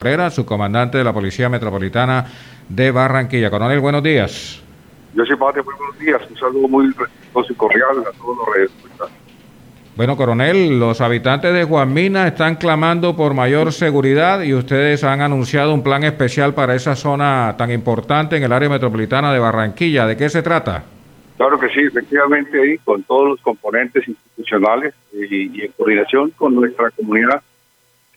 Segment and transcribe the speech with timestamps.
[0.00, 2.26] Herrera, su comandante de la Policía Metropolitana
[2.68, 3.48] de Barranquilla.
[3.48, 4.62] Coronel, buenos días.
[5.14, 6.20] Yo soy Pate, muy buenos días.
[6.28, 8.70] Un saludo muy respetuoso y cordial a todos los redes.
[9.96, 15.72] Bueno, coronel, los habitantes de Juanmina están clamando por mayor seguridad y ustedes han anunciado
[15.72, 20.06] un plan especial para esa zona tan importante en el área metropolitana de Barranquilla.
[20.06, 20.82] ¿De qué se trata?
[21.36, 26.90] Claro que sí, efectivamente, ahí con todos los componentes institucionales y, en coordinación con nuestra
[26.90, 27.40] comunidad,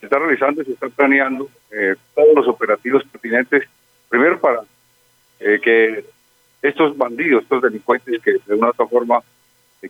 [0.00, 3.64] se está realizando y se está planeando eh, todos los operativos pertinentes,
[4.08, 4.62] primero para
[5.40, 6.04] eh, que
[6.62, 9.20] estos bandidos, estos delincuentes que de una otra forma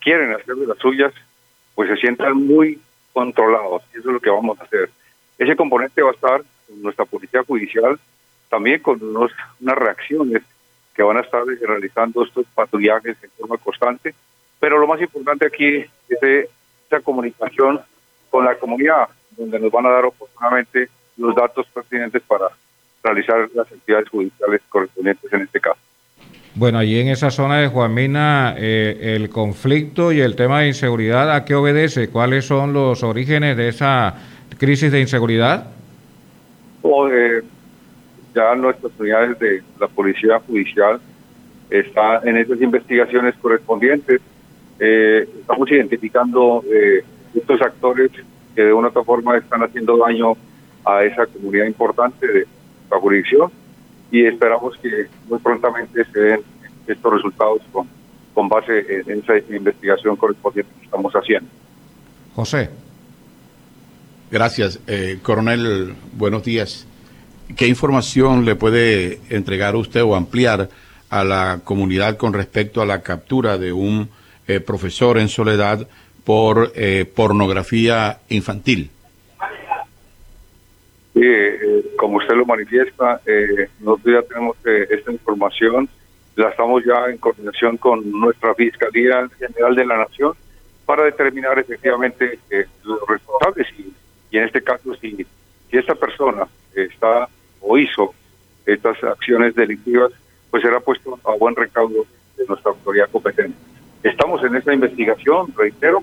[0.00, 1.12] quieren hacer de las suyas,
[1.74, 2.80] pues se sientan muy
[3.12, 3.82] controlados.
[3.94, 4.90] Y eso es lo que vamos a hacer.
[5.38, 7.98] Ese componente va a estar con nuestra policía judicial,
[8.48, 10.42] también con unos, unas reacciones
[10.94, 14.14] que van a estar realizando estos patrullajes en forma constante.
[14.58, 16.48] Pero lo más importante aquí es
[16.88, 17.80] esa comunicación
[18.30, 22.46] con la comunidad, donde nos van a dar oportunamente los datos pertinentes para
[23.02, 25.78] realizar las actividades judiciales correspondientes en este caso.
[26.54, 31.30] Bueno, allí en esa zona de Juanmina, eh, el conflicto y el tema de inseguridad,
[31.34, 32.08] ¿a qué obedece?
[32.08, 34.14] ¿Cuáles son los orígenes de esa
[34.58, 35.66] crisis de inseguridad?
[37.12, 37.42] Eh,
[38.34, 40.98] ya nuestras unidades de la Policía Judicial
[41.68, 44.20] están en esas investigaciones correspondientes.
[44.78, 46.64] Eh, estamos identificando
[47.34, 48.10] estos actores
[48.56, 50.32] que de una u otra forma están haciendo daño
[50.84, 52.46] a esa comunidad importante de
[52.90, 53.52] la jurisdicción
[54.10, 56.40] y esperamos que muy prontamente se den
[56.86, 57.86] estos resultados con,
[58.32, 61.48] con base en esa investigación correspondiente que estamos haciendo.
[62.34, 62.70] José.
[64.30, 64.80] Gracias.
[64.86, 66.86] Eh, coronel, buenos días.
[67.56, 70.68] ¿Qué información le puede entregar usted o ampliar
[71.10, 74.08] a la comunidad con respecto a la captura de un
[74.48, 75.86] eh, profesor en soledad
[76.26, 78.90] por eh, pornografía infantil?
[81.14, 85.88] Eh, como usted lo manifiesta, eh, nosotros ya tenemos eh, esta información,
[86.34, 90.32] la estamos ya en coordinación con nuestra Fiscalía General de la Nación
[90.84, 93.92] para determinar efectivamente eh, los responsables y,
[94.32, 95.24] y, en este caso si,
[95.70, 97.28] si esta persona está
[97.60, 98.12] o hizo
[98.66, 100.10] estas acciones delictivas,
[100.50, 102.04] pues será puesto a buen recaudo
[102.36, 103.56] de nuestra autoridad competente.
[104.02, 106.02] Estamos en esta investigación, reitero,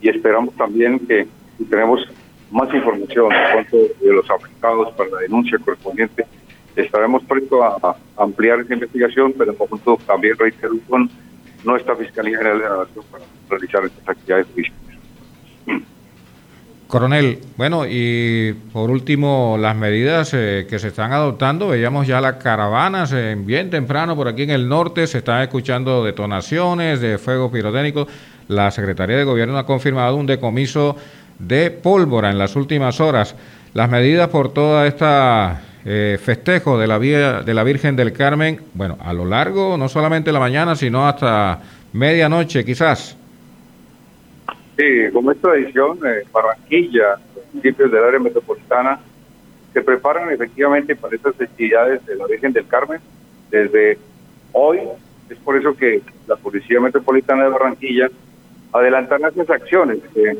[0.00, 1.26] y esperamos también que
[1.58, 2.06] si tenemos
[2.50, 6.26] más información en cuanto de los afectados para la denuncia correspondiente.
[6.76, 11.10] Estaremos pronto a, ampliar esa investigación, pero en conjunto también reitero con
[11.64, 14.80] nuestra Fiscalía General de la Nación para realizar estas actividades judiciales.
[16.86, 22.36] Coronel, bueno, y por último, las medidas eh, que se están adoptando, veíamos ya las
[22.36, 27.48] caravanas eh, bien temprano por aquí en el norte, se están escuchando detonaciones de fuego
[27.48, 28.08] pirotécnico.
[28.50, 30.96] La Secretaría de Gobierno ha confirmado un decomiso
[31.38, 33.36] de pólvora en las últimas horas.
[33.74, 39.24] Las medidas por toda esta eh, festejo de la, Virgen del Carmen, bueno, a lo
[39.24, 41.60] largo, no solamente la mañana, sino hasta
[41.92, 43.16] medianoche quizás.
[44.76, 47.20] Sí, como es tradición, eh, Barranquilla,
[47.52, 48.98] municipios del área metropolitana,
[49.72, 53.00] se preparan efectivamente para estas festividades de la Virgen del Carmen
[53.48, 53.96] desde
[54.50, 54.80] hoy.
[55.28, 58.10] Es por eso que la Policía Metropolitana de Barranquilla
[58.72, 60.38] adelantan esas acciones que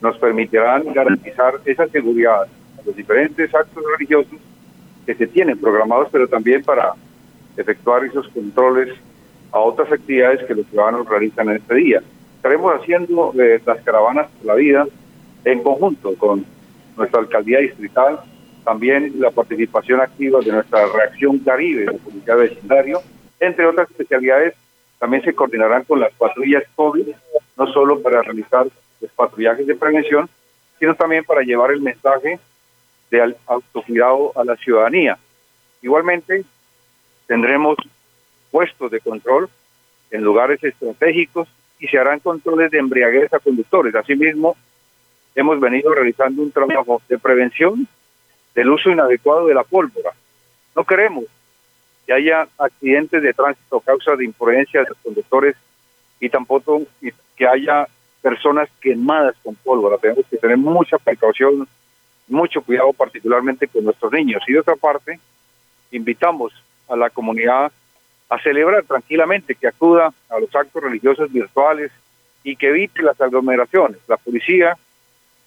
[0.00, 4.38] nos permitirán garantizar esa seguridad a los diferentes actos religiosos
[5.04, 6.92] que se tienen programados, pero también para
[7.56, 8.94] efectuar esos controles
[9.52, 12.02] a otras actividades que los ciudadanos realizan en este día.
[12.36, 14.86] Estaremos haciendo eh, las caravanas por la vida
[15.44, 16.44] en conjunto con
[16.96, 18.20] nuestra alcaldía distrital,
[18.64, 23.00] también la participación activa de nuestra reacción Caribe, la policía vecindario,
[23.38, 24.54] entre otras especialidades,
[24.98, 27.08] también se coordinarán con las patrullas COVID,
[27.56, 28.66] no solo para realizar
[29.00, 30.28] los patrullajes de prevención,
[30.78, 32.38] sino también para llevar el mensaje
[33.10, 35.18] de autocuidado a la ciudadanía.
[35.82, 36.44] Igualmente,
[37.26, 37.76] tendremos
[38.50, 39.48] puestos de control
[40.10, 43.94] en lugares estratégicos y se harán controles de embriaguez a conductores.
[43.94, 44.56] Asimismo,
[45.34, 47.86] hemos venido realizando un trabajo de prevención
[48.54, 50.12] del uso inadecuado de la pólvora.
[50.74, 51.24] No queremos
[52.06, 55.56] que haya accidentes de tránsito a causa de imprudencia de los conductores
[56.20, 56.82] y tampoco
[57.36, 57.86] que haya
[58.22, 59.98] personas quemadas con pólvora.
[59.98, 61.66] Tenemos que tener mucha precaución
[62.28, 64.42] mucho cuidado particularmente con nuestros niños.
[64.46, 65.18] Y de otra parte,
[65.90, 66.52] invitamos
[66.88, 67.72] a la comunidad
[68.28, 71.92] a celebrar tranquilamente, que acuda a los actos religiosos virtuales
[72.42, 73.98] y que evite las aglomeraciones.
[74.08, 74.76] La policía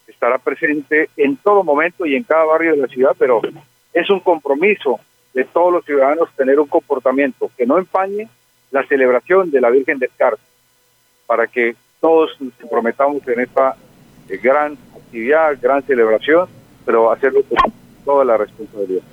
[0.07, 3.41] estará presente en todo momento y en cada barrio de la ciudad, pero
[3.93, 4.99] es un compromiso
[5.33, 8.27] de todos los ciudadanos tener un comportamiento que no empañe
[8.71, 10.39] la celebración de la Virgen del Carmen,
[11.25, 13.75] para que todos nos comprometamos en esta
[14.29, 16.47] eh, gran actividad, gran celebración,
[16.85, 17.73] pero hacerlo con
[18.05, 19.03] toda la responsabilidad.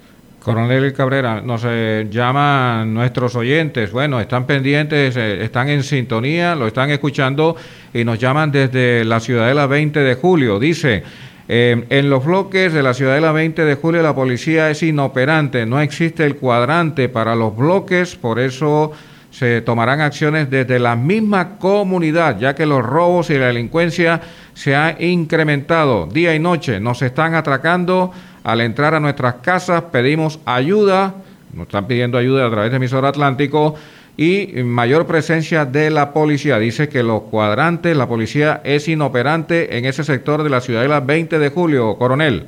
[0.46, 6.68] Coronel Cabrera, nos eh, llaman nuestros oyentes, bueno, están pendientes, eh, están en sintonía, lo
[6.68, 7.56] están escuchando
[7.92, 10.60] y nos llaman desde la Ciudadela 20 de julio.
[10.60, 11.02] Dice,
[11.48, 15.80] eh, en los bloques de la Ciudadela 20 de julio la policía es inoperante, no
[15.80, 18.92] existe el cuadrante para los bloques, por eso
[19.30, 24.20] se tomarán acciones desde la misma comunidad, ya que los robos y la delincuencia
[24.54, 26.06] se han incrementado.
[26.06, 28.12] Día y noche, nos están atracando.
[28.44, 31.16] Al entrar a nuestras casas pedimos ayuda,
[31.52, 33.74] nos están pidiendo ayuda a través de emisor Atlántico
[34.16, 36.58] y mayor presencia de la policía.
[36.58, 41.38] Dice que los cuadrantes, la policía es inoperante en ese sector de la ciudadela 20
[41.38, 42.46] de julio, coronel.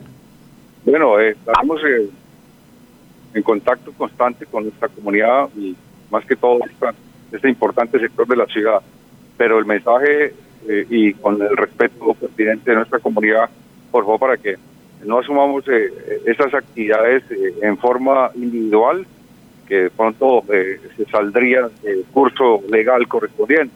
[0.84, 1.80] Bueno, eh, estamos
[3.34, 5.76] en contacto constante con nuestra comunidad y
[6.10, 6.58] más que todo
[7.30, 8.80] este importante sector de la ciudad.
[9.36, 10.32] Pero el mensaje
[10.68, 13.50] eh, y con el respeto pertinente de nuestra comunidad,
[13.90, 14.56] por favor, para que
[15.04, 15.92] no asumamos eh,
[16.26, 17.22] esas actividades
[17.62, 19.06] en forma individual,
[19.68, 23.74] que pronto eh, se saldría el curso legal correspondiente.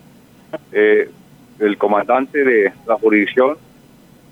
[0.73, 3.56] el comandante de la jurisdicción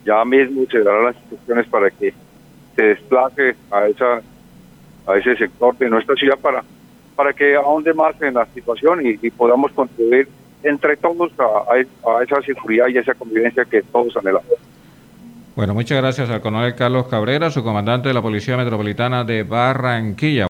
[0.04, 2.12] ya mismo se dará las instrucciones para que
[2.76, 4.20] se desplace a esa
[5.06, 6.62] a ese sector de nuestra ciudad para
[7.16, 10.26] para que ahonde más en la situación y, podamos contribuir
[10.62, 14.48] entre todos a, a, esa seguridad y esa convivencia que todos anhelamos.
[15.54, 20.49] Bueno, muchas gracias al coronel Carlos Cabrera, su comandante de la Policía Metropolitana de Barranquilla.